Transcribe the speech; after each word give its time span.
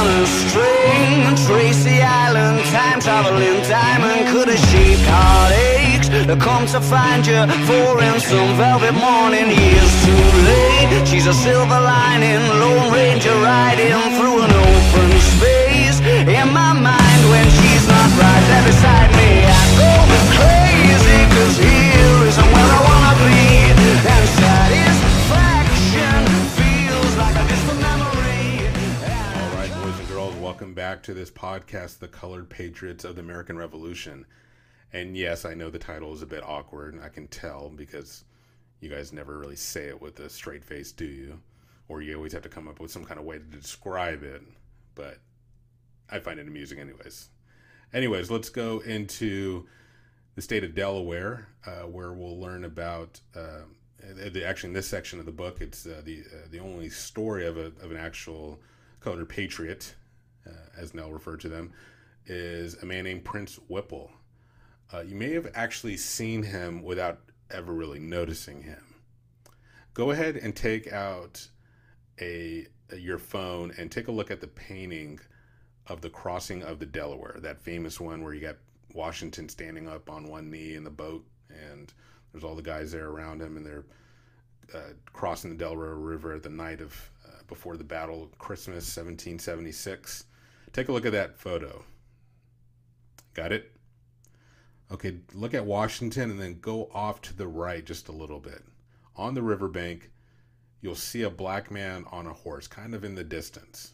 on 0.00 0.06
a 0.22 0.26
string. 0.26 1.20
Tracy 1.46 2.00
Island, 2.00 2.58
time 2.72 3.00
traveling 3.00 3.60
diamond 3.68 4.28
could 4.32 4.48
have 4.48 4.62
shaped 4.70 5.04
heartaches. 5.04 6.08
Come 6.46 6.66
to 6.74 6.80
find 6.80 7.26
you 7.26 7.40
for 7.68 7.90
in 8.08 8.16
some 8.20 8.56
velvet 8.56 8.94
morning. 8.94 9.48
Years 9.60 9.92
too 10.06 10.24
late. 10.48 11.06
She's 11.08 11.26
a 11.26 11.34
silver 11.34 11.80
lining, 11.92 12.42
Lone 12.60 12.92
Ranger 12.92 13.36
riding 13.50 14.00
through 14.16 14.38
an 14.46 14.52
open 14.68 15.10
space. 15.34 15.98
In 16.38 16.48
my 16.60 16.72
mind, 16.88 17.22
when 17.32 17.46
she's 17.58 17.84
not 17.94 18.08
right 18.22 18.44
there 18.50 18.64
beside 18.70 19.10
me, 19.20 19.30
I 19.60 19.64
go 19.80 19.92
crazy. 20.38 21.20
Cause 21.34 21.56
here 21.64 22.18
isn't 22.28 22.50
where 22.54 22.72
I 22.78 22.89
back 30.74 31.02
to 31.04 31.14
this 31.14 31.30
podcast, 31.30 31.98
The 31.98 32.08
Colored 32.08 32.48
Patriots 32.48 33.04
of 33.04 33.16
the 33.16 33.22
American 33.22 33.56
Revolution. 33.56 34.26
And 34.92 35.16
yes, 35.16 35.44
I 35.44 35.54
know 35.54 35.70
the 35.70 35.78
title 35.78 36.12
is 36.12 36.22
a 36.22 36.26
bit 36.26 36.42
awkward. 36.42 37.00
I 37.02 37.08
can 37.08 37.28
tell 37.28 37.70
because 37.70 38.24
you 38.80 38.88
guys 38.88 39.12
never 39.12 39.38
really 39.38 39.56
say 39.56 39.88
it 39.88 40.00
with 40.00 40.18
a 40.20 40.28
straight 40.28 40.64
face, 40.64 40.92
do 40.92 41.04
you? 41.04 41.40
Or 41.88 42.02
you 42.02 42.16
always 42.16 42.32
have 42.32 42.42
to 42.42 42.48
come 42.48 42.68
up 42.68 42.80
with 42.80 42.90
some 42.90 43.04
kind 43.04 43.18
of 43.18 43.26
way 43.26 43.38
to 43.38 43.44
describe 43.44 44.22
it. 44.22 44.42
But 44.94 45.18
I 46.10 46.18
find 46.18 46.40
it 46.40 46.48
amusing, 46.48 46.78
anyways. 46.78 47.28
Anyways, 47.92 48.30
let's 48.30 48.48
go 48.48 48.80
into 48.80 49.66
the 50.34 50.42
state 50.42 50.64
of 50.64 50.74
Delaware, 50.74 51.48
uh, 51.66 51.82
where 51.82 52.12
we'll 52.12 52.40
learn 52.40 52.64
about. 52.64 53.20
Uh, 53.34 53.62
the, 54.14 54.44
actually, 54.44 54.68
in 54.68 54.74
this 54.74 54.88
section 54.88 55.18
of 55.20 55.26
the 55.26 55.32
book, 55.32 55.60
it's 55.60 55.84
uh, 55.86 56.00
the 56.04 56.22
uh, 56.32 56.48
the 56.50 56.58
only 56.58 56.88
story 56.88 57.46
of 57.46 57.56
a 57.56 57.66
of 57.82 57.90
an 57.90 57.96
actual 57.96 58.60
colored 59.00 59.28
patriot, 59.28 59.94
uh, 60.46 60.80
as 60.80 60.94
Nell 60.94 61.10
referred 61.10 61.40
to 61.40 61.48
them, 61.48 61.72
is 62.26 62.74
a 62.82 62.86
man 62.86 63.04
named 63.04 63.24
Prince 63.24 63.58
Whipple. 63.68 64.10
Uh, 64.92 65.00
you 65.00 65.14
may 65.14 65.32
have 65.32 65.50
actually 65.54 65.96
seen 65.96 66.42
him 66.42 66.82
without 66.82 67.20
ever 67.50 67.72
really 67.72 67.98
noticing 67.98 68.62
him. 68.62 68.94
Go 69.94 70.10
ahead 70.10 70.36
and 70.36 70.54
take 70.54 70.92
out 70.92 71.48
a, 72.20 72.66
a 72.92 72.96
your 72.96 73.18
phone 73.18 73.72
and 73.78 73.90
take 73.90 74.08
a 74.08 74.12
look 74.12 74.30
at 74.30 74.40
the 74.40 74.46
painting 74.46 75.18
of 75.86 76.00
the 76.00 76.10
crossing 76.10 76.62
of 76.62 76.78
the 76.78 76.86
Delaware, 76.86 77.38
that 77.40 77.60
famous 77.60 77.98
one 77.98 78.22
where 78.22 78.34
you 78.34 78.40
got 78.40 78.56
Washington 78.94 79.48
standing 79.48 79.88
up 79.88 80.10
on 80.10 80.24
one 80.24 80.50
knee 80.50 80.74
in 80.74 80.84
the 80.84 80.90
boat, 80.90 81.24
and 81.48 81.92
there's 82.32 82.44
all 82.44 82.54
the 82.54 82.62
guys 82.62 82.92
there 82.92 83.08
around 83.08 83.40
him, 83.40 83.56
and 83.56 83.66
they're 83.66 83.84
uh, 84.74 84.92
crossing 85.12 85.50
the 85.50 85.56
Delaware 85.56 85.94
River 85.96 86.32
at 86.32 86.42
the 86.42 86.48
night 86.50 86.80
of 86.80 87.10
before 87.50 87.76
the 87.76 87.84
battle, 87.84 88.30
Christmas 88.38 88.84
1776. 88.96 90.24
Take 90.72 90.88
a 90.88 90.92
look 90.92 91.04
at 91.04 91.12
that 91.12 91.38
photo. 91.38 91.84
Got 93.34 93.52
it? 93.52 93.72
Okay, 94.90 95.18
look 95.34 95.52
at 95.52 95.66
Washington 95.66 96.30
and 96.30 96.40
then 96.40 96.60
go 96.60 96.88
off 96.94 97.20
to 97.22 97.36
the 97.36 97.46
right 97.46 97.84
just 97.84 98.08
a 98.08 98.12
little 98.12 98.40
bit. 98.40 98.62
On 99.16 99.34
the 99.34 99.42
riverbank, 99.42 100.10
you'll 100.80 100.94
see 100.94 101.22
a 101.22 101.30
black 101.30 101.70
man 101.70 102.04
on 102.10 102.26
a 102.26 102.32
horse, 102.32 102.66
kind 102.66 102.94
of 102.94 103.04
in 103.04 103.16
the 103.16 103.24
distance. 103.24 103.92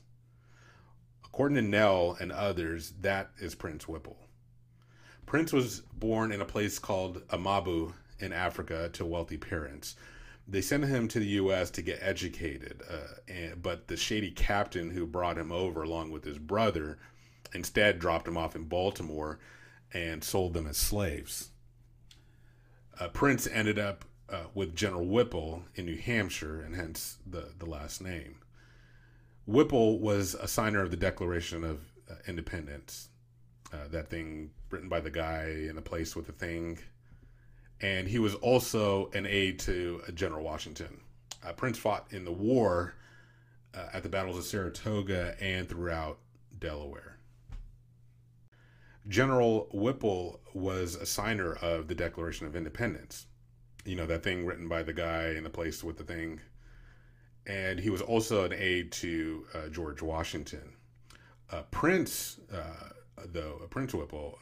According 1.25 1.57
to 1.57 1.63
Nell 1.63 2.17
and 2.21 2.31
others, 2.31 2.93
that 3.01 3.31
is 3.39 3.55
Prince 3.55 3.89
Whipple. 3.89 4.19
Prince 5.25 5.53
was 5.53 5.81
born 5.95 6.31
in 6.31 6.41
a 6.41 6.47
place 6.47 6.79
called 6.79 7.27
Amabu 7.29 7.93
in 8.21 8.33
Africa 8.33 8.91
to 8.93 9.05
wealthy 9.05 9.37
parents. 9.37 9.97
They 10.49 10.61
sent 10.61 10.85
him 10.85 11.09
to 11.09 11.19
the 11.19 11.27
U.S. 11.27 11.71
to 11.73 11.83
get 11.83 11.99
educated, 12.01 12.83
uh, 12.89 13.19
and, 13.29 13.61
but 13.61 13.89
the 13.89 13.97
shady 13.97 14.31
captain 14.31 14.91
who 14.91 15.07
brought 15.07 15.39
him 15.39 15.51
over, 15.51 15.83
along 15.83 16.13
with 16.13 16.25
his 16.25 16.39
brother, 16.39 16.99
instead 17.53 17.99
dropped 17.99 18.29
him 18.29 18.37
off 18.37 18.55
in 18.55 18.65
Baltimore 18.65 19.41
and 19.93 20.23
sold 20.23 20.55
them 20.55 20.67
as 20.67 20.77
slaves. 20.77 21.51
Uh, 22.99 23.09
Prince 23.09 23.47
ended 23.47 23.79
up 23.79 24.05
uh, 24.29 24.45
with 24.55 24.75
General 24.75 25.07
Whipple 25.07 25.65
in 25.75 25.87
New 25.87 25.97
Hampshire, 25.97 26.61
and 26.63 26.75
hence 26.75 27.19
the, 27.27 27.53
the 27.59 27.67
last 27.67 28.01
name. 28.01 28.37
Whipple 29.47 30.01
was 30.01 30.35
a 30.35 30.49
signer 30.49 30.83
of 30.83 30.91
the 30.91 30.97
Declaration 30.97 31.63
of 31.65 31.81
uh, 32.11 32.15
Independence, 32.27 33.09
uh, 33.73 33.89
that 33.91 34.09
thing 34.09 34.51
written 34.71 34.89
by 34.89 35.01
the 35.01 35.11
guy 35.11 35.45
in 35.69 35.77
the 35.77 35.83
place 35.83 36.17
with 36.17 36.27
the 36.27 36.33
thing. 36.33 36.79
And 37.81 38.09
he 38.09 38.19
was 38.19 38.35
also 38.35 39.11
an 39.13 39.27
aide 39.27 39.59
to 39.61 40.03
uh, 40.07 40.13
General 40.13 40.43
Washington. 40.43 41.01
Uh, 41.45 41.53
Prince 41.53 41.79
fought 41.79 42.07
in 42.11 42.25
the 42.25 42.33
war 42.33 42.95
uh, 43.75 43.89
at 43.93 44.03
the 44.03 44.09
battles 44.09 44.39
of 44.39 44.45
Saratoga 44.45 45.37
and 45.41 45.69
throughout 45.69 46.19
Delaware. 46.59 47.19
General 49.09 49.69
Whipple 49.73 50.41
was 50.53 50.97
a 50.97 51.07
signer 51.07 51.55
of 51.55 51.87
the 51.87 51.95
Declaration 51.95 52.47
of 52.47 52.57
Independence. 52.57 53.27
You 53.85 53.95
know, 53.95 54.07
that 54.07 54.25
thing 54.25 54.45
written 54.45 54.69
by 54.69 54.83
the 54.83 54.93
guy 54.93 55.29
in 55.37 55.45
the 55.45 55.51
place 55.51 55.85
with 55.85 55.97
the 55.97 56.05
thing. 56.05 56.41
And 57.47 57.79
he 57.79 57.91
was 57.91 58.03
also 58.03 58.45
an 58.45 58.53
aide 58.53 58.91
to 58.93 59.47
uh, 59.55 59.69
George 59.69 60.03
Washington. 60.03 60.73
Uh, 61.53 61.63
Prince, 61.71 62.41
uh, 62.53 62.91
though, 63.27 63.65
Prince 63.71 63.95
Whipple, 63.95 64.39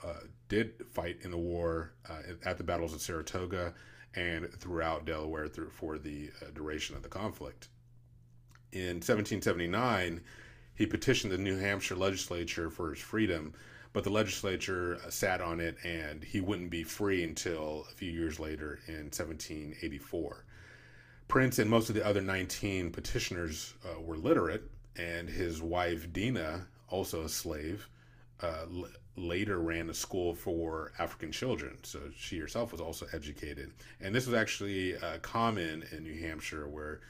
did 0.48 0.84
fight 0.92 1.18
in 1.22 1.30
the 1.30 1.36
war 1.36 1.92
uh, 2.08 2.34
at 2.44 2.58
the 2.58 2.64
battles 2.64 2.92
of 2.92 3.00
Saratoga 3.00 3.74
and 4.14 4.52
throughout 4.52 5.06
Delaware 5.06 5.48
through, 5.48 5.70
for 5.70 5.98
the 5.98 6.30
uh, 6.40 6.50
duration 6.54 6.94
of 6.96 7.02
the 7.02 7.08
conflict. 7.08 7.68
In 8.72 8.96
1779, 8.96 10.20
he 10.74 10.86
petitioned 10.86 11.32
the 11.32 11.38
New 11.38 11.58
Hampshire 11.58 11.96
legislature 11.96 12.70
for 12.70 12.90
his 12.90 13.00
freedom 13.00 13.54
but 13.94 14.02
the 14.02 14.10
legislature 14.10 15.00
sat 15.08 15.40
on 15.40 15.60
it 15.60 15.76
and 15.84 16.22
he 16.22 16.40
wouldn't 16.40 16.68
be 16.68 16.82
free 16.82 17.22
until 17.22 17.86
a 17.88 17.94
few 17.94 18.10
years 18.10 18.38
later 18.38 18.80
in 18.88 19.04
1784. 19.04 20.44
Prince 21.28 21.58
and 21.60 21.70
most 21.70 21.88
of 21.88 21.94
the 21.94 22.04
other 22.04 22.20
19 22.20 22.90
petitioners 22.90 23.72
uh, 23.84 24.00
were 24.00 24.16
literate, 24.16 24.68
and 24.96 25.28
his 25.28 25.62
wife 25.62 26.12
Dina, 26.12 26.66
also 26.88 27.22
a 27.22 27.28
slave, 27.28 27.88
uh, 28.40 28.66
later 29.16 29.58
ran 29.58 29.90
a 29.90 29.94
school 29.94 30.34
for 30.34 30.92
African 30.98 31.30
children. 31.30 31.78
So 31.82 32.00
she 32.16 32.38
herself 32.38 32.72
was 32.72 32.80
also 32.80 33.06
educated. 33.12 33.72
And 34.00 34.14
this 34.14 34.26
was 34.26 34.34
actually 34.34 34.96
uh, 34.96 35.18
common 35.22 35.84
in 35.92 36.02
New 36.02 36.18
Hampshire, 36.20 36.68
where 36.68 37.00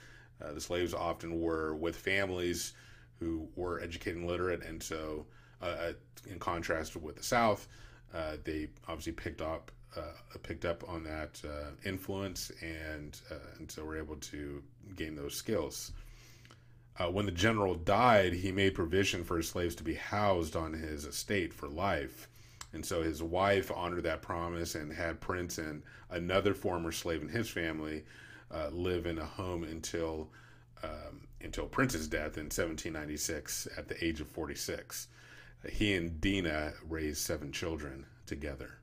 uh, 0.42 0.52
the 0.52 0.60
slaves 0.60 0.92
often 0.92 1.40
were 1.40 1.74
with 1.74 1.96
families 1.96 2.74
who 3.20 3.48
were 3.56 3.80
educated 3.80 4.18
and 4.18 4.28
literate, 4.28 4.64
and 4.64 4.82
so 4.82 5.24
uh, 5.62 5.92
in 6.28 6.38
contrast 6.38 6.96
with 6.96 7.16
the 7.16 7.22
South, 7.22 7.68
uh, 8.12 8.36
they 8.44 8.68
obviously 8.88 9.12
picked 9.12 9.40
up 9.40 9.70
uh, 9.96 10.38
picked 10.42 10.64
up 10.64 10.82
on 10.88 11.04
that 11.04 11.40
uh, 11.44 11.70
influence 11.88 12.50
and 12.60 13.20
uh, 13.30 13.58
and 13.58 13.70
so 13.70 13.84
were 13.84 13.96
able 13.96 14.16
to 14.16 14.62
gain 14.96 15.14
those 15.14 15.34
skills. 15.34 15.92
Uh, 16.98 17.10
when 17.10 17.26
the 17.26 17.32
general 17.32 17.74
died, 17.74 18.32
he 18.32 18.52
made 18.52 18.74
provision 18.74 19.24
for 19.24 19.36
his 19.36 19.48
slaves 19.48 19.74
to 19.74 19.82
be 19.82 19.94
housed 19.94 20.54
on 20.54 20.72
his 20.72 21.04
estate 21.04 21.52
for 21.52 21.68
life. 21.68 22.28
And 22.72 22.84
so 22.84 23.02
his 23.02 23.22
wife 23.22 23.70
honored 23.74 24.04
that 24.04 24.22
promise 24.22 24.74
and 24.74 24.92
had 24.92 25.20
Prince 25.20 25.58
and 25.58 25.82
another 26.10 26.54
former 26.54 26.92
slave 26.92 27.22
in 27.22 27.28
his 27.28 27.48
family 27.48 28.04
live 28.70 29.06
in 29.06 29.18
a 29.18 29.24
home 29.24 29.64
until 29.64 30.28
um, 30.82 31.26
until 31.40 31.66
Prince's 31.66 32.08
death 32.08 32.36
in 32.36 32.44
1796 32.44 33.68
at 33.76 33.88
the 33.88 34.04
age 34.04 34.20
of 34.20 34.28
46 34.28 35.08
he 35.70 35.94
and 35.94 36.20
Dina 36.20 36.74
raised 36.88 37.18
seven 37.18 37.52
children 37.52 38.06
together. 38.26 38.78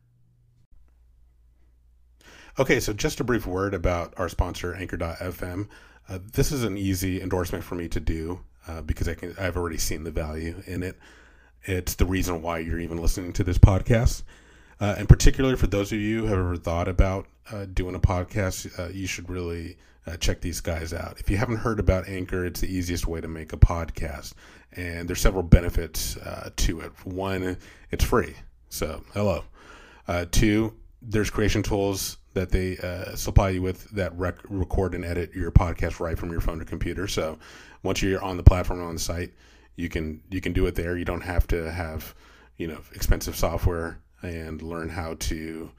Okay, 2.59 2.81
so 2.81 2.91
just 2.91 3.19
a 3.21 3.23
brief 3.23 3.47
word 3.47 3.73
about 3.73 4.13
our 4.17 4.27
sponsor, 4.27 4.75
Anchor.fm. 4.75 5.69
Uh, 6.09 6.19
this 6.33 6.51
is 6.51 6.63
an 6.63 6.77
easy 6.77 7.21
endorsement 7.21 7.63
for 7.63 7.75
me 7.75 7.87
to 7.87 7.99
do 7.99 8.41
uh, 8.67 8.81
because 8.81 9.07
I 9.07 9.13
can 9.13 9.33
I've 9.39 9.55
already 9.55 9.77
seen 9.77 10.03
the 10.03 10.11
value 10.11 10.61
in 10.65 10.83
it. 10.83 10.97
It's 11.63 11.95
the 11.95 12.05
reason 12.05 12.41
why 12.41 12.59
you're 12.59 12.79
even 12.79 12.97
listening 12.97 13.31
to 13.33 13.43
this 13.43 13.57
podcast. 13.57 14.23
Uh, 14.81 14.95
and 14.97 15.07
particularly 15.07 15.55
for 15.55 15.67
those 15.67 15.91
of 15.91 15.99
you 15.99 16.21
who 16.21 16.25
have 16.25 16.39
ever 16.39 16.57
thought 16.57 16.87
about 16.87 17.27
uh, 17.51 17.65
doing 17.65 17.95
a 17.95 17.99
podcast, 17.99 18.77
uh, 18.79 18.89
you 18.89 19.07
should 19.07 19.29
really 19.29 19.77
uh, 20.07 20.17
check 20.17 20.41
these 20.41 20.59
guys 20.59 20.91
out. 20.91 21.19
If 21.19 21.29
you 21.29 21.37
haven't 21.37 21.57
heard 21.57 21.79
about 21.79 22.09
Anchor, 22.09 22.43
it's 22.45 22.59
the 22.59 22.73
easiest 22.73 23.07
way 23.07 23.21
to 23.21 23.27
make 23.27 23.53
a 23.53 23.57
podcast, 23.57 24.33
and 24.75 25.07
there's 25.07 25.21
several 25.21 25.43
benefits 25.43 26.17
uh, 26.17 26.49
to 26.55 26.81
it. 26.81 26.91
One, 27.05 27.57
it's 27.91 28.03
free, 28.03 28.35
so 28.69 29.03
hello. 29.13 29.43
Uh, 30.07 30.25
two, 30.31 30.73
there's 31.01 31.29
creation 31.29 31.63
tools 31.63 32.17
that 32.33 32.49
they 32.49 32.77
uh, 32.77 33.15
supply 33.15 33.49
you 33.49 33.61
with 33.61 33.89
that 33.91 34.17
rec- 34.17 34.39
record 34.49 34.95
and 34.95 35.03
edit 35.03 35.33
your 35.33 35.51
podcast 35.51 35.99
right 35.99 36.17
from 36.17 36.31
your 36.31 36.41
phone 36.41 36.61
or 36.61 36.65
computer. 36.65 37.07
So 37.07 37.37
once 37.83 38.01
you're 38.01 38.23
on 38.23 38.37
the 38.37 38.43
platform 38.43 38.81
on 38.83 38.93
the 38.93 38.99
site, 38.99 39.33
you 39.75 39.89
can 39.89 40.21
you 40.29 40.41
can 40.41 40.53
do 40.53 40.65
it 40.67 40.75
there. 40.75 40.97
You 40.97 41.05
don't 41.05 41.21
have 41.21 41.47
to 41.47 41.71
have 41.71 42.13
you 42.57 42.67
know 42.67 42.79
expensive 42.93 43.35
software 43.35 43.99
and 44.21 44.61
learn 44.61 44.89
how 44.89 45.15
to 45.15 45.71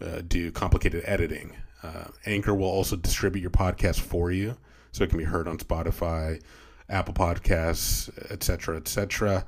uh, 0.00 0.20
do 0.26 0.50
complicated 0.52 1.02
editing. 1.06 1.56
Uh, 1.82 2.08
Anchor 2.26 2.54
will 2.54 2.68
also 2.68 2.96
distribute 2.96 3.40
your 3.40 3.50
podcast 3.50 4.00
for 4.00 4.30
you, 4.30 4.56
so 4.92 5.02
it 5.02 5.08
can 5.08 5.18
be 5.18 5.24
heard 5.24 5.48
on 5.48 5.58
Spotify, 5.58 6.40
Apple 6.88 7.14
Podcasts, 7.14 8.10
etc., 8.30 8.76
etc. 8.76 9.46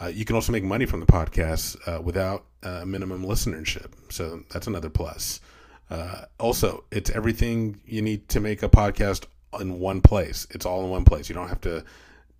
Uh, 0.00 0.06
you 0.06 0.24
can 0.24 0.36
also 0.36 0.52
make 0.52 0.64
money 0.64 0.86
from 0.86 1.00
the 1.00 1.06
podcast 1.06 1.76
uh, 1.88 2.00
without 2.00 2.44
uh, 2.64 2.84
minimum 2.84 3.24
listenership. 3.24 3.92
So 4.10 4.42
that's 4.50 4.66
another 4.66 4.90
plus. 4.90 5.40
Uh, 5.90 6.24
also, 6.40 6.84
it's 6.90 7.10
everything 7.10 7.80
you 7.86 8.02
need 8.02 8.28
to 8.30 8.40
make 8.40 8.62
a 8.62 8.68
podcast 8.68 9.26
in 9.60 9.78
one 9.78 10.00
place. 10.00 10.46
It's 10.50 10.66
all 10.66 10.82
in 10.84 10.90
one 10.90 11.04
place. 11.04 11.28
You 11.28 11.34
don't 11.34 11.48
have 11.48 11.60
to 11.62 11.84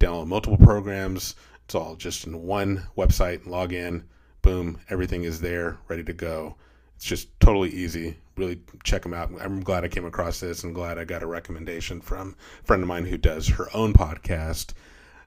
download 0.00 0.26
multiple 0.26 0.56
programs. 0.56 1.34
It's 1.64 1.74
all 1.74 1.96
just 1.96 2.26
in 2.26 2.42
one 2.42 2.86
website. 2.96 3.46
Log 3.46 3.72
in, 3.72 4.04
boom, 4.42 4.80
everything 4.90 5.24
is 5.24 5.40
there, 5.40 5.78
ready 5.88 6.04
to 6.04 6.12
go. 6.12 6.56
It's 6.96 7.04
just 7.04 7.28
totally 7.40 7.70
easy. 7.70 8.16
Really 8.36 8.60
check 8.82 9.02
them 9.02 9.14
out. 9.14 9.30
I'm 9.40 9.60
glad 9.60 9.84
I 9.84 9.88
came 9.88 10.04
across 10.04 10.40
this 10.40 10.64
and 10.64 10.74
glad 10.74 10.98
I 10.98 11.04
got 11.04 11.22
a 11.22 11.26
recommendation 11.26 12.00
from 12.00 12.36
a 12.62 12.66
friend 12.66 12.82
of 12.82 12.88
mine 12.88 13.06
who 13.06 13.16
does 13.16 13.48
her 13.48 13.68
own 13.74 13.92
podcast 13.92 14.72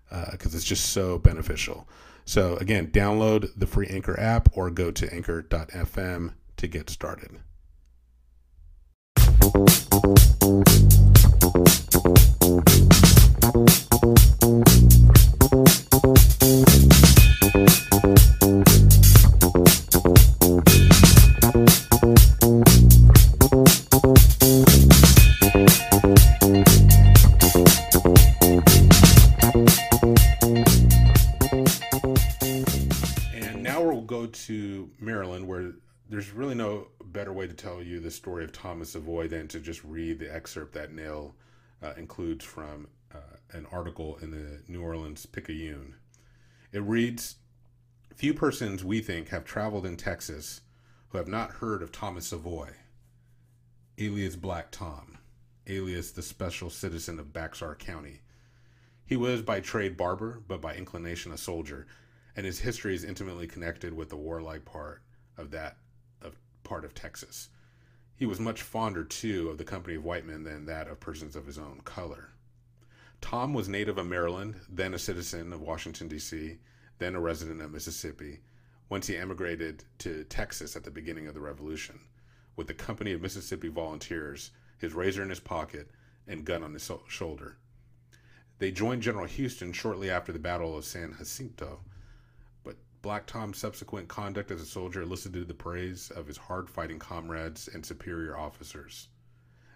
because 0.09 0.53
uh, 0.53 0.57
it's 0.57 0.65
just 0.65 0.89
so 0.91 1.17
beneficial. 1.17 1.87
So, 2.27 2.57
again, 2.57 2.87
download 2.87 3.51
the 3.55 3.65
free 3.65 3.87
Anchor 3.87 4.19
app 4.19 4.49
or 4.51 4.69
go 4.69 4.91
to 4.91 5.13
anchor.fm 5.13 6.33
to 6.57 6.67
get 6.67 6.89
started. 6.89 7.39
There's 36.09 36.31
really 36.31 36.55
no 36.55 36.87
better 37.03 37.33
way 37.33 37.47
to 37.47 37.53
tell 37.53 37.83
you 37.83 37.99
the 37.99 38.11
story 38.11 38.45
of 38.45 38.53
Thomas 38.53 38.91
Savoy 38.91 39.27
than 39.27 39.49
to 39.49 39.59
just 39.59 39.83
read 39.83 40.19
the 40.19 40.33
excerpt 40.33 40.73
that 40.73 40.93
Nell 40.93 41.35
uh, 41.83 41.93
includes 41.97 42.45
from 42.45 42.87
uh, 43.13 43.35
an 43.51 43.65
article 43.71 44.17
in 44.21 44.31
the 44.31 44.61
New 44.69 44.81
Orleans 44.81 45.25
Picayune. 45.25 45.95
It 46.71 46.81
reads 46.81 47.35
Few 48.15 48.33
persons, 48.33 48.85
we 48.85 49.01
think, 49.01 49.29
have 49.29 49.43
traveled 49.43 49.85
in 49.85 49.97
Texas 49.97 50.61
who 51.09 51.17
have 51.17 51.27
not 51.27 51.51
heard 51.51 51.81
of 51.81 51.91
Thomas 51.91 52.27
Savoy, 52.27 52.69
alias 53.97 54.35
Black 54.35 54.71
Tom, 54.71 55.17
alias 55.67 56.11
the 56.11 56.21
special 56.21 56.69
citizen 56.69 57.19
of 57.19 57.33
Bexar 57.33 57.75
County. 57.75 58.21
He 59.05 59.17
was 59.17 59.41
by 59.41 59.59
trade 59.59 59.97
barber, 59.97 60.41
but 60.47 60.61
by 60.61 60.73
inclination 60.73 61.31
a 61.31 61.37
soldier, 61.37 61.85
and 62.35 62.45
his 62.45 62.59
history 62.59 62.95
is 62.95 63.03
intimately 63.03 63.45
connected 63.45 63.93
with 63.93 64.09
the 64.09 64.15
warlike 64.15 64.65
part 64.65 65.01
of 65.37 65.51
that 65.51 65.77
part 66.67 66.83
of 66.83 66.93
Texas. 66.93 67.49
He 68.15 68.25
was 68.25 68.39
much 68.39 68.61
fonder, 68.61 69.03
too, 69.03 69.49
of 69.49 69.57
the 69.57 69.63
company 69.63 69.95
of 69.95 70.03
white 70.03 70.25
men 70.25 70.43
than 70.43 70.65
that 70.65 70.87
of 70.87 70.99
persons 70.99 71.35
of 71.35 71.45
his 71.45 71.57
own 71.57 71.81
color. 71.85 72.31
Tom 73.21 73.53
was 73.53 73.69
native 73.69 73.97
of 73.97 74.07
Maryland, 74.07 74.55
then 74.67 74.93
a 74.93 74.99
citizen 74.99 75.53
of 75.53 75.61
Washington, 75.61 76.07
D.C., 76.07 76.57
then 76.99 77.15
a 77.15 77.19
resident 77.19 77.61
of 77.61 77.71
Mississippi, 77.71 78.39
whence 78.87 79.07
he 79.07 79.15
emigrated 79.15 79.83
to 79.99 80.23
Texas 80.25 80.75
at 80.75 80.83
the 80.83 80.91
beginning 80.91 81.27
of 81.27 81.33
the 81.33 81.39
Revolution, 81.39 81.99
with 82.55 82.67
the 82.67 82.73
company 82.73 83.11
of 83.13 83.21
Mississippi 83.21 83.69
volunteers, 83.69 84.51
his 84.77 84.93
razor 84.93 85.23
in 85.23 85.29
his 85.29 85.39
pocket, 85.39 85.89
and 86.27 86.45
gun 86.45 86.63
on 86.63 86.73
his 86.73 86.91
shoulder. 87.07 87.57
They 88.59 88.71
joined 88.71 89.03
General 89.03 89.25
Houston 89.25 89.71
shortly 89.71 90.09
after 90.09 90.31
the 90.31 90.39
Battle 90.39 90.77
of 90.77 90.85
San 90.85 91.15
Jacinto 91.17 91.81
Black 93.07 93.25
Tom's 93.25 93.57
subsequent 93.57 94.09
conduct 94.09 94.51
as 94.51 94.59
a 94.59 94.65
soldier 94.65 95.03
elicited 95.03 95.47
the 95.47 95.53
praise 95.53 96.11
of 96.11 96.27
his 96.27 96.35
hard 96.35 96.69
fighting 96.69 96.99
comrades 96.99 97.69
and 97.69 97.85
superior 97.85 98.37
officers. 98.37 99.07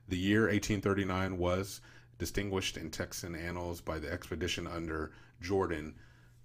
The 0.10 0.18
year 0.18 0.42
1839 0.42 1.38
was 1.38 1.80
distinguished 2.18 2.76
in 2.76 2.92
Texan 2.92 3.34
annals 3.34 3.80
by 3.80 4.00
the 4.00 4.12
expedition 4.12 4.68
under 4.68 5.14
Jordan 5.40 5.96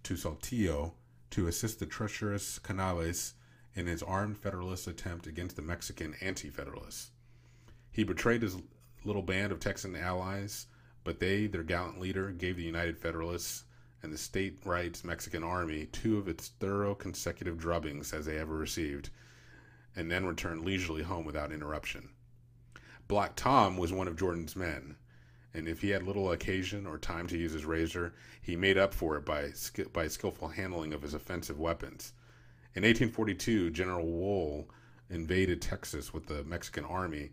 to 0.04 0.14
Saltillo 0.14 0.92
to 1.30 1.48
assist 1.48 1.80
the 1.80 1.86
treacherous 1.86 2.60
Canales 2.60 3.34
in 3.74 3.88
his 3.88 4.04
armed 4.04 4.38
Federalist 4.38 4.86
attempt 4.86 5.26
against 5.26 5.56
the 5.56 5.62
Mexican 5.62 6.14
anti 6.20 6.50
Federalists. 6.50 7.10
He 7.90 8.04
betrayed 8.04 8.42
his 8.42 8.58
little 9.04 9.22
band 9.22 9.50
of 9.50 9.58
Texan 9.58 9.96
allies, 9.96 10.68
but 11.02 11.18
they, 11.18 11.48
their 11.48 11.64
gallant 11.64 11.98
leader, 11.98 12.30
gave 12.30 12.56
the 12.56 12.62
United 12.62 12.96
Federalists 12.96 13.64
and 14.06 14.14
the 14.14 14.18
state 14.18 14.56
rights 14.64 15.02
Mexican 15.02 15.42
army 15.42 15.86
two 15.86 16.16
of 16.16 16.28
its 16.28 16.52
thorough 16.60 16.94
consecutive 16.94 17.58
drubbings 17.58 18.14
as 18.14 18.24
they 18.24 18.38
ever 18.38 18.56
received, 18.56 19.10
and 19.96 20.08
then 20.08 20.24
returned 20.24 20.64
leisurely 20.64 21.02
home 21.02 21.24
without 21.24 21.50
interruption. 21.50 22.10
Black 23.08 23.34
Tom 23.34 23.76
was 23.76 23.92
one 23.92 24.06
of 24.06 24.16
Jordan's 24.16 24.54
men, 24.54 24.94
and 25.52 25.66
if 25.66 25.80
he 25.80 25.90
had 25.90 26.04
little 26.04 26.30
occasion 26.30 26.86
or 26.86 26.98
time 26.98 27.26
to 27.26 27.36
use 27.36 27.50
his 27.50 27.64
razor, 27.64 28.14
he 28.40 28.54
made 28.54 28.78
up 28.78 28.94
for 28.94 29.16
it 29.16 29.24
by, 29.24 29.50
by 29.92 30.06
skillful 30.06 30.50
handling 30.50 30.92
of 30.92 31.02
his 31.02 31.12
offensive 31.12 31.58
weapons. 31.58 32.12
In 32.76 32.84
1842, 32.84 33.70
General 33.70 34.06
Woll 34.06 34.70
invaded 35.10 35.60
Texas 35.60 36.14
with 36.14 36.26
the 36.26 36.44
Mexican 36.44 36.84
army 36.84 37.30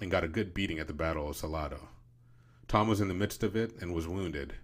and 0.00 0.10
got 0.10 0.24
a 0.24 0.28
good 0.28 0.52
beating 0.52 0.80
at 0.80 0.88
the 0.88 0.92
Battle 0.92 1.28
of 1.28 1.36
Salado. 1.36 1.90
Tom 2.66 2.88
was 2.88 3.00
in 3.00 3.06
the 3.06 3.14
midst 3.14 3.44
of 3.44 3.54
it 3.54 3.80
and 3.80 3.94
was 3.94 4.08
wounded, 4.08 4.56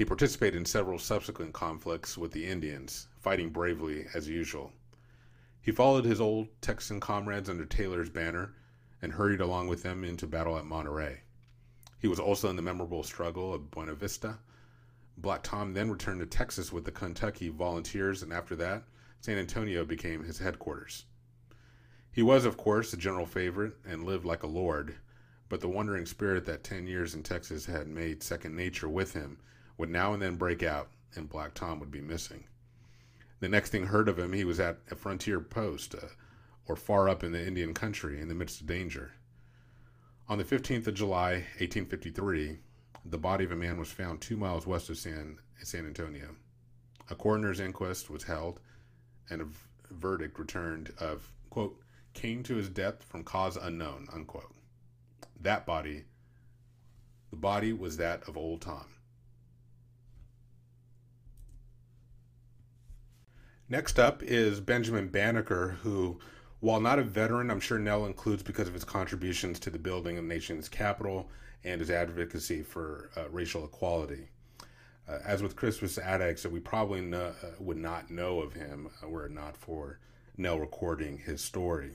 he 0.00 0.04
participated 0.06 0.56
in 0.56 0.64
several 0.64 0.98
subsequent 0.98 1.52
conflicts 1.52 2.16
with 2.16 2.32
the 2.32 2.46
Indians, 2.46 3.08
fighting 3.18 3.50
bravely 3.50 4.06
as 4.14 4.26
usual. 4.26 4.72
He 5.60 5.72
followed 5.72 6.06
his 6.06 6.22
old 6.22 6.48
Texan 6.62 7.00
comrades 7.00 7.50
under 7.50 7.66
Taylor's 7.66 8.08
banner 8.08 8.54
and 9.02 9.12
hurried 9.12 9.42
along 9.42 9.68
with 9.68 9.82
them 9.82 10.02
into 10.02 10.26
battle 10.26 10.56
at 10.56 10.64
Monterey. 10.64 11.20
He 11.98 12.08
was 12.08 12.18
also 12.18 12.48
in 12.48 12.56
the 12.56 12.62
memorable 12.62 13.02
struggle 13.02 13.52
of 13.52 13.70
Buena 13.70 13.92
Vista. 13.92 14.38
Black 15.18 15.42
Tom 15.42 15.74
then 15.74 15.90
returned 15.90 16.20
to 16.20 16.26
Texas 16.26 16.72
with 16.72 16.86
the 16.86 16.92
Kentucky 16.92 17.50
Volunteers, 17.50 18.22
and 18.22 18.32
after 18.32 18.56
that, 18.56 18.84
San 19.20 19.36
Antonio 19.36 19.84
became 19.84 20.24
his 20.24 20.38
headquarters. 20.38 21.04
He 22.10 22.22
was, 22.22 22.46
of 22.46 22.56
course, 22.56 22.94
a 22.94 22.96
general 22.96 23.26
favorite 23.26 23.74
and 23.86 24.04
lived 24.04 24.24
like 24.24 24.44
a 24.44 24.46
lord, 24.46 24.94
but 25.50 25.60
the 25.60 25.68
wandering 25.68 26.06
spirit 26.06 26.46
that 26.46 26.64
ten 26.64 26.86
years 26.86 27.14
in 27.14 27.22
Texas 27.22 27.66
had 27.66 27.86
made 27.86 28.22
second 28.22 28.56
nature 28.56 28.88
with 28.88 29.12
him 29.12 29.36
would 29.80 29.90
now 29.90 30.12
and 30.12 30.22
then 30.22 30.36
break 30.36 30.62
out, 30.62 30.88
and 31.14 31.28
Black 31.28 31.54
Tom 31.54 31.80
would 31.80 31.90
be 31.90 32.00
missing. 32.00 32.44
The 33.40 33.48
next 33.48 33.70
thing 33.70 33.86
heard 33.86 34.08
of 34.08 34.18
him, 34.18 34.34
he 34.34 34.44
was 34.44 34.60
at 34.60 34.78
a 34.90 34.94
frontier 34.94 35.40
post 35.40 35.94
uh, 35.94 36.08
or 36.66 36.76
far 36.76 37.08
up 37.08 37.24
in 37.24 37.32
the 37.32 37.44
Indian 37.44 37.72
country 37.72 38.20
in 38.20 38.28
the 38.28 38.34
midst 38.34 38.60
of 38.60 38.66
danger. 38.66 39.12
On 40.28 40.38
the 40.38 40.44
15th 40.44 40.86
of 40.86 40.94
July, 40.94 41.32
1853, 41.58 42.58
the 43.06 43.18
body 43.18 43.44
of 43.44 43.52
a 43.52 43.56
man 43.56 43.78
was 43.78 43.90
found 43.90 44.20
two 44.20 44.36
miles 44.36 44.66
west 44.66 44.90
of 44.90 44.98
San, 44.98 45.38
San 45.62 45.86
Antonio. 45.86 46.36
A 47.08 47.14
coroner's 47.14 47.58
inquest 47.58 48.10
was 48.10 48.24
held, 48.24 48.60
and 49.30 49.40
a 49.40 49.46
v- 49.46 49.56
verdict 49.90 50.38
returned 50.38 50.92
of, 51.00 51.32
quote, 51.48 51.80
came 52.12 52.42
to 52.42 52.56
his 52.56 52.68
death 52.68 53.02
from 53.02 53.24
cause 53.24 53.56
unknown, 53.56 54.08
unquote. 54.12 54.54
That 55.40 55.64
body, 55.64 56.04
the 57.30 57.36
body 57.36 57.72
was 57.72 57.96
that 57.96 58.28
of 58.28 58.36
old 58.36 58.60
Tom. 58.60 58.84
Next 63.70 64.00
up 64.00 64.20
is 64.24 64.60
Benjamin 64.60 65.06
Banneker, 65.06 65.78
who, 65.82 66.18
while 66.58 66.80
not 66.80 66.98
a 66.98 67.04
veteran, 67.04 67.52
I'm 67.52 67.60
sure 67.60 67.78
Nell 67.78 68.04
includes 68.04 68.42
because 68.42 68.66
of 68.66 68.74
his 68.74 68.82
contributions 68.82 69.60
to 69.60 69.70
the 69.70 69.78
building 69.78 70.18
of 70.18 70.24
the 70.24 70.28
nation's 70.28 70.68
capital 70.68 71.28
and 71.62 71.80
his 71.80 71.88
advocacy 71.88 72.64
for 72.64 73.10
uh, 73.16 73.28
racial 73.30 73.64
equality. 73.64 74.26
Uh, 75.08 75.18
as 75.24 75.40
with 75.40 75.54
Crispus 75.54 75.98
Attucks, 75.98 76.44
we 76.46 76.58
probably 76.58 77.00
know, 77.00 77.32
uh, 77.44 77.46
would 77.60 77.76
not 77.76 78.10
know 78.10 78.40
of 78.40 78.54
him 78.54 78.90
uh, 79.04 79.08
were 79.08 79.26
it 79.26 79.32
not 79.32 79.56
for 79.56 80.00
Nell 80.36 80.58
recording 80.58 81.18
his 81.18 81.40
story. 81.40 81.92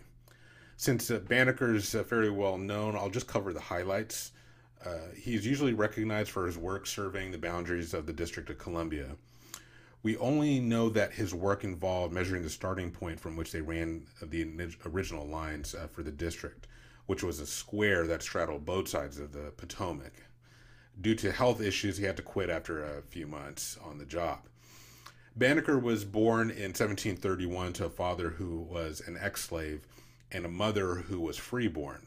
Since 0.78 1.12
uh, 1.12 1.20
Banneker 1.20 1.76
is 1.76 1.94
uh, 1.94 2.04
very 2.04 2.30
well 2.30 2.58
known, 2.58 2.96
I'll 2.96 3.10
just 3.10 3.28
cover 3.28 3.52
the 3.52 3.60
highlights. 3.60 4.32
he's 5.18 5.46
usually 5.46 5.74
recognized 5.74 6.32
for 6.32 6.46
his 6.46 6.58
work 6.58 6.88
surveying 6.88 7.32
the 7.32 7.38
boundaries 7.38 7.94
of 7.94 8.06
the 8.06 8.14
District 8.14 8.50
of 8.50 8.60
Columbia. 8.60 9.18
We 10.06 10.18
only 10.18 10.60
know 10.60 10.90
that 10.90 11.14
his 11.14 11.34
work 11.34 11.64
involved 11.64 12.14
measuring 12.14 12.44
the 12.44 12.50
starting 12.52 12.92
point 12.92 13.20
from 13.20 13.36
which 13.36 13.52
they 13.52 13.62
ran 13.62 14.06
the 14.22 14.72
original 14.86 15.26
lines 15.26 15.74
uh, 15.74 15.88
for 15.88 16.04
the 16.04 16.12
district, 16.12 16.68
which 17.08 17.24
was 17.24 17.40
a 17.40 17.48
square 17.48 18.06
that 18.06 18.22
straddled 18.22 18.66
both 18.66 18.88
sides 18.88 19.18
of 19.18 19.32
the 19.32 19.52
Potomac. 19.58 20.14
Due 21.02 21.16
to 21.16 21.32
health 21.32 21.60
issues, 21.60 21.98
he 21.98 22.06
had 22.06 22.18
to 22.18 22.22
quit 22.22 22.52
after 22.52 22.84
a 22.84 23.02
few 23.02 23.26
months 23.26 23.80
on 23.84 23.98
the 23.98 24.06
job. 24.06 24.42
Banneker 25.36 25.80
was 25.80 26.06
born 26.06 26.52
in 26.52 26.70
1731 26.70 27.74
to 27.74 27.86
a 27.86 27.90
father 27.90 28.30
who 28.30 28.60
was 28.60 29.02
an 29.08 29.18
ex 29.20 29.46
slave 29.46 29.88
and 30.32 30.46
a 30.46 30.50
mother 30.50 30.98
who 30.98 31.20
was 31.20 31.36
freeborn. 31.36 32.06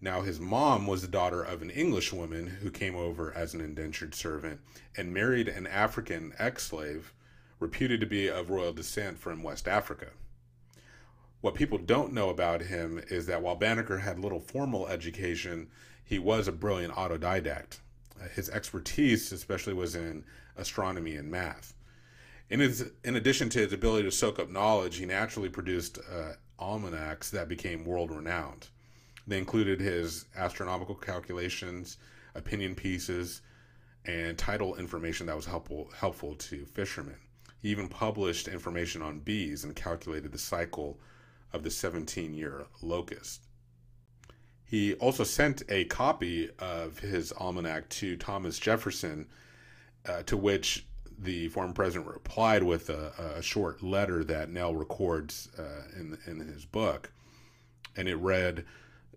Now, 0.00 0.20
his 0.22 0.38
mom 0.38 0.86
was 0.86 1.02
the 1.02 1.08
daughter 1.08 1.42
of 1.42 1.62
an 1.62 1.70
English 1.70 2.12
woman 2.12 2.46
who 2.46 2.70
came 2.70 2.94
over 2.94 3.32
as 3.32 3.54
an 3.54 3.60
indentured 3.60 4.14
servant 4.14 4.60
and 4.96 5.14
married 5.14 5.48
an 5.48 5.66
African 5.66 6.34
ex 6.38 6.64
slave 6.64 7.12
reputed 7.58 8.00
to 8.00 8.06
be 8.06 8.28
of 8.28 8.50
royal 8.50 8.72
descent 8.72 9.18
from 9.18 9.42
West 9.42 9.66
Africa. 9.66 10.08
What 11.40 11.54
people 11.54 11.78
don't 11.78 12.12
know 12.12 12.30
about 12.30 12.62
him 12.62 13.02
is 13.08 13.26
that 13.26 13.42
while 13.42 13.54
Banneker 13.54 13.98
had 13.98 14.18
little 14.18 14.40
formal 14.40 14.86
education, 14.88 15.68
he 16.04 16.18
was 16.18 16.48
a 16.48 16.52
brilliant 16.52 16.94
autodidact. 16.94 17.78
His 18.34 18.48
expertise, 18.50 19.32
especially, 19.32 19.74
was 19.74 19.94
in 19.94 20.24
astronomy 20.56 21.16
and 21.16 21.30
math. 21.30 21.74
In, 22.50 22.60
his, 22.60 22.90
in 23.04 23.16
addition 23.16 23.48
to 23.50 23.58
his 23.60 23.72
ability 23.72 24.04
to 24.04 24.12
soak 24.12 24.38
up 24.38 24.50
knowledge, 24.50 24.96
he 24.96 25.06
naturally 25.06 25.48
produced 25.48 25.98
uh, 25.98 26.32
almanacs 26.58 27.30
that 27.30 27.48
became 27.48 27.84
world 27.84 28.10
renowned. 28.10 28.68
They 29.26 29.38
included 29.38 29.80
his 29.80 30.26
astronomical 30.36 30.94
calculations, 30.94 31.98
opinion 32.34 32.74
pieces, 32.74 33.42
and 34.04 34.36
title 34.36 34.76
information 34.76 35.26
that 35.26 35.36
was 35.36 35.46
helpful 35.46 35.88
helpful 35.96 36.34
to 36.34 36.66
fishermen. 36.66 37.16
He 37.62 37.70
even 37.70 37.88
published 37.88 38.48
information 38.48 39.00
on 39.00 39.20
bees 39.20 39.64
and 39.64 39.74
calculated 39.74 40.32
the 40.32 40.38
cycle 40.38 40.98
of 41.52 41.62
the 41.62 41.70
17-year 41.70 42.66
locust. 42.82 43.46
He 44.64 44.94
also 44.94 45.24
sent 45.24 45.62
a 45.68 45.84
copy 45.84 46.50
of 46.58 46.98
his 46.98 47.32
almanac 47.32 47.88
to 47.90 48.16
Thomas 48.16 48.58
Jefferson, 48.58 49.28
uh, 50.06 50.24
to 50.24 50.36
which 50.36 50.86
the 51.18 51.48
former 51.48 51.72
president 51.72 52.10
replied 52.10 52.62
with 52.62 52.90
a, 52.90 53.36
a 53.36 53.42
short 53.42 53.82
letter 53.82 54.24
that 54.24 54.50
Nell 54.50 54.74
records 54.74 55.48
uh, 55.58 55.82
in 55.98 56.18
in 56.26 56.40
his 56.40 56.64
book, 56.64 57.12
and 57.96 58.08
it 58.08 58.16
read, 58.16 58.64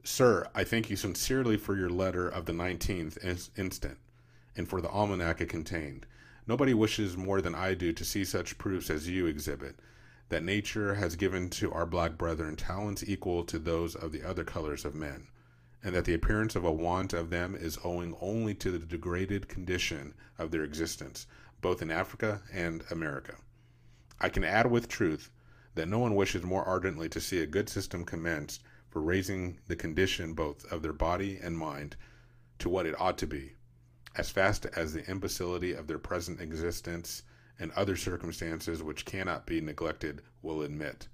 Sir, 0.10 0.48
I 0.56 0.64
thank 0.64 0.90
you 0.90 0.96
sincerely 0.96 1.58
for 1.58 1.76
your 1.76 1.90
letter 1.90 2.30
of 2.30 2.46
the 2.46 2.54
19th 2.54 3.18
instant, 3.58 3.98
and 4.56 4.66
for 4.66 4.80
the 4.80 4.88
almanac 4.90 5.42
it 5.42 5.50
contained. 5.50 6.06
Nobody 6.48 6.74
wishes 6.74 7.18
more 7.18 7.42
than 7.42 7.54
I 7.54 7.74
do 7.74 7.92
to 7.92 8.06
see 8.06 8.24
such 8.24 8.58
proofs 8.58 8.90
as 8.90 9.10
you 9.10 9.26
exhibit, 9.26 9.82
that 10.30 10.46
nature 10.46 10.96
has 10.96 11.18
given 11.18 11.50
to 11.50 11.74
our 11.74 11.86
black 11.86 12.18
brethren 12.18 12.56
talents 12.56 13.04
equal 13.06 13.44
to 13.44 13.60
those 13.60 13.96
of 13.96 14.14
the 14.14 14.24
other 14.24 14.46
colors 14.46 14.86
of 14.86 14.96
men, 14.96 15.28
and 15.84 15.94
that 15.94 16.06
the 16.06 16.14
appearance 16.14 16.56
of 16.56 16.64
a 16.64 16.72
want 16.72 17.12
of 17.12 17.30
them 17.30 17.54
is 17.54 17.78
owing 17.84 18.16
only 18.22 18.54
to 18.54 18.72
the 18.72 18.80
degraded 18.80 19.50
condition 19.50 20.14
of 20.40 20.52
their 20.52 20.64
existence, 20.64 21.28
both 21.60 21.82
in 21.82 21.92
Africa 21.92 22.42
and 22.54 22.82
America. 22.90 23.36
I 24.22 24.30
can 24.30 24.46
add 24.46 24.72
with 24.72 24.88
truth 24.88 25.30
that 25.76 25.90
no 25.90 26.00
one 26.00 26.16
wishes 26.16 26.44
more 26.44 26.64
ardently 26.64 27.10
to 27.10 27.20
see 27.20 27.42
a 27.42 27.46
good 27.46 27.68
system 27.68 28.06
commenced 28.06 28.64
for 28.90 29.02
raising 29.02 29.60
the 29.68 29.76
condition 29.76 30.34
both 30.34 30.66
of 30.72 30.82
their 30.82 30.94
body 30.94 31.40
and 31.42 31.58
mind 31.58 31.96
to 32.60 32.70
what 32.70 32.86
it 32.86 33.00
ought 33.00 33.18
to 33.18 33.28
be, 33.28 33.54
as 34.16 34.30
fast 34.30 34.66
as 34.76 34.94
the 34.94 35.06
imbecility 35.10 35.74
of 35.74 35.88
their 35.88 36.00
present 36.00 36.42
existence 36.42 37.24
and 37.60 37.72
other 37.72 37.96
circumstances 37.96 38.84
which 38.84 39.06
cannot 39.06 39.46
be 39.46 39.62
neglected 39.62 40.22
will 40.42 40.62
admit. 40.62 41.08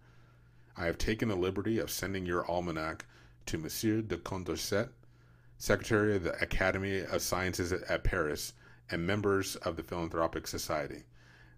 I 0.75 0.85
have 0.85 0.97
taken 0.97 1.29
the 1.29 1.35
liberty 1.35 1.79
of 1.79 1.91
sending 1.91 2.25
your 2.25 2.49
almanac 2.49 3.05
to 3.47 3.57
Monsieur 3.57 4.01
de 4.01 4.17
Condorcet, 4.17 4.89
Secretary 5.57 6.15
of 6.15 6.23
the 6.23 6.41
Academy 6.41 6.99
of 6.99 7.21
Sciences 7.21 7.71
at 7.71 8.03
Paris, 8.03 8.53
and 8.89 9.05
members 9.05 9.55
of 9.57 9.75
the 9.75 9.83
Philanthropic 9.83 10.47
Society, 10.47 11.03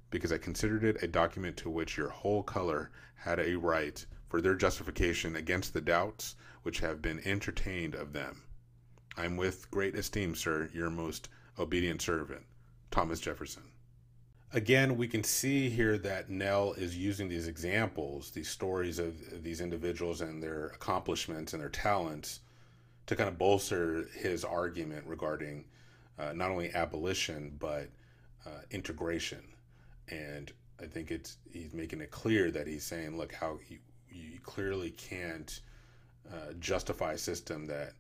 because 0.10 0.32
I 0.32 0.38
considered 0.38 0.84
it 0.84 1.02
a 1.02 1.08
document 1.08 1.58
to 1.58 1.70
which 1.70 1.98
your 1.98 2.10
whole 2.10 2.44
color 2.44 2.92
had 3.16 3.40
a 3.40 3.56
right 3.56 4.06
for 4.28 4.42
their 4.42 4.56
justification 4.56 5.36
against 5.36 5.74
the 5.74 5.82
doubts 5.82 6.36
which 6.64 6.80
have 6.80 7.02
been 7.02 7.22
entertained 7.26 7.96
of 7.96 8.14
them. 8.14 8.44
I 9.18 9.26
am 9.26 9.38
with 9.38 9.70
great 9.72 9.96
esteem, 9.96 10.36
sir, 10.36 10.70
your 10.74 10.90
most 10.90 11.30
obedient 11.58 12.02
servant, 12.02 12.46
Thomas 12.92 13.20
Jefferson. 13.20 13.64
Again, 14.52 14.98
we 14.98 15.08
can 15.08 15.24
see 15.24 15.70
here 15.70 15.98
that 16.00 16.30
Nell 16.30 16.74
is 16.74 16.98
using 16.98 17.28
these 17.28 17.48
examples, 17.48 18.32
these 18.32 18.50
stories 18.50 19.00
of 19.00 19.44
these 19.44 19.62
individuals 19.62 20.22
and 20.22 20.42
their 20.42 20.68
accomplishments 20.68 21.54
and 21.54 21.62
their 21.62 21.70
talents 21.70 22.40
to 23.08 23.16
kind 23.16 23.30
of 23.30 23.38
bolster 23.38 24.08
his 24.14 24.44
argument 24.44 25.06
regarding 25.06 25.66
uh, 26.18 26.34
not 26.34 26.52
only 26.52 26.74
abolition 26.74 27.56
but 27.60 27.90
uh, 28.46 28.62
integration. 28.72 29.44
And 30.10 30.52
I 30.82 30.86
think 30.86 31.12
it's 31.12 31.38
he's 31.52 31.74
making 31.74 32.02
it 32.02 32.12
clear 32.12 32.52
that 32.52 32.68
he's 32.68 32.84
saying, 32.84 33.18
look, 33.18 33.34
how 33.34 33.60
clearly 34.46 34.92
can't 34.92 35.60
uh, 36.32 36.54
justify 36.60 37.14
a 37.14 37.18
system 37.18 37.66
that 37.66 37.94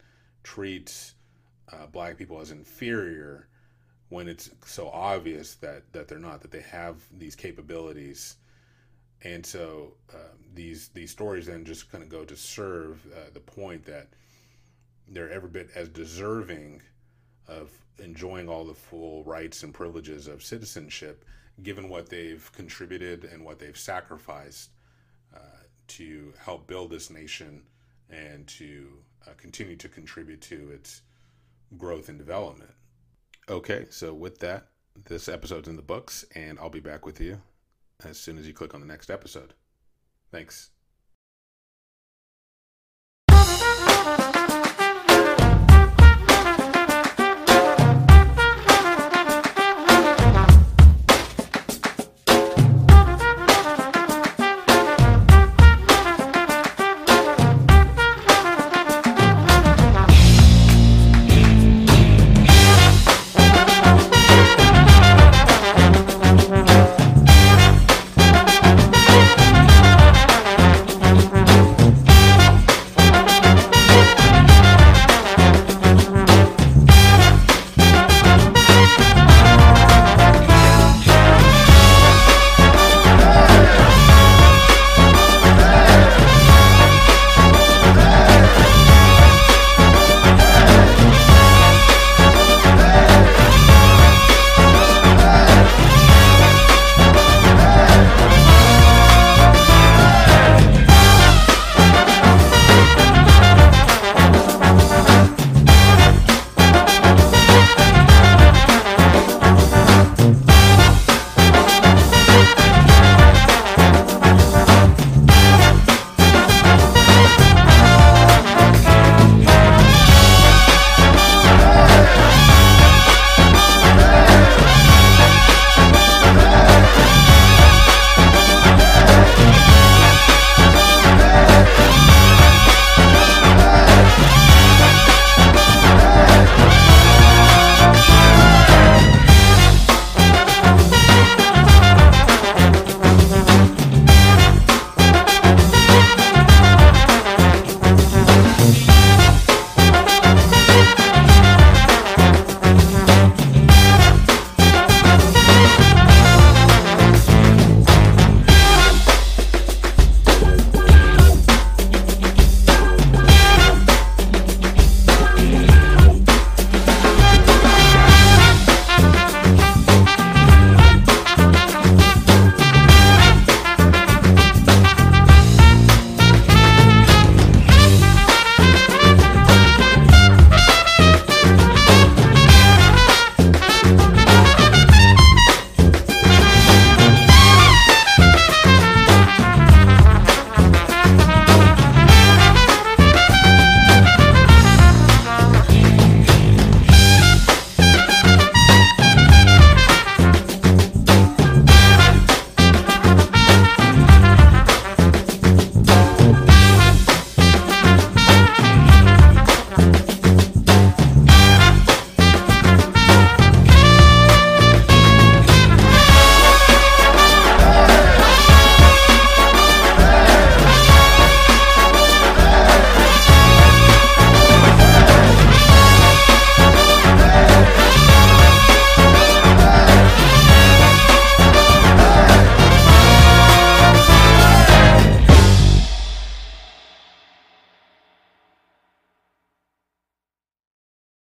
treats 0.43 1.15
uh, 1.73 1.87
black 1.87 2.17
people 2.17 2.39
as 2.39 2.51
inferior 2.51 3.47
when 4.09 4.27
it's 4.27 4.51
so 4.63 4.87
obvious 4.89 5.55
that 5.55 5.91
that 5.91 6.07
they're 6.07 6.19
not 6.19 6.41
that 6.41 6.51
they 6.51 6.61
have 6.61 6.97
these 7.17 7.35
capabilities. 7.35 8.37
And 9.23 9.43
so 9.45 9.93
uh, 10.13 10.35
these 10.53 10.89
these 10.89 11.11
stories 11.11 11.47
then 11.47 11.65
just 11.65 11.91
kind 11.91 12.03
of 12.03 12.09
go 12.09 12.23
to 12.23 12.35
serve 12.35 13.03
uh, 13.13 13.31
the 13.33 13.39
point 13.39 13.83
that 13.85 14.07
they're 15.07 15.31
every 15.31 15.49
bit 15.49 15.69
as 15.75 15.89
deserving 15.89 16.81
of 17.47 17.71
enjoying 17.99 18.49
all 18.49 18.65
the 18.65 18.73
full 18.73 19.23
rights 19.23 19.63
and 19.63 19.73
privileges 19.73 20.27
of 20.27 20.43
citizenship 20.43 21.25
given 21.63 21.89
what 21.89 22.09
they've 22.09 22.51
contributed 22.53 23.23
and 23.25 23.43
what 23.43 23.59
they've 23.59 23.77
sacrificed 23.77 24.71
to 25.97 26.33
help 26.39 26.67
build 26.67 26.91
this 26.91 27.09
nation 27.09 27.63
and 28.09 28.47
to 28.47 28.87
uh, 29.27 29.31
continue 29.37 29.75
to 29.75 29.89
contribute 29.89 30.41
to 30.41 30.71
its 30.71 31.01
growth 31.77 32.09
and 32.09 32.17
development. 32.17 32.71
Okay, 33.49 33.85
so 33.89 34.13
with 34.13 34.39
that, 34.39 34.67
this 35.07 35.27
episode's 35.27 35.67
in 35.67 35.75
the 35.75 35.81
books, 35.81 36.25
and 36.35 36.57
I'll 36.59 36.69
be 36.69 36.79
back 36.79 37.05
with 37.05 37.19
you 37.19 37.41
as 38.03 38.19
soon 38.19 38.37
as 38.37 38.47
you 38.47 38.53
click 38.53 38.73
on 38.73 38.81
the 38.81 38.87
next 38.87 39.09
episode. 39.09 39.53
Thanks. 40.31 40.71